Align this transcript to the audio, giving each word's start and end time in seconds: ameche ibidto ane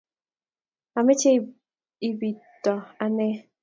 ameche 0.99 1.29
ibidto 2.09 2.73
ane 3.05 3.27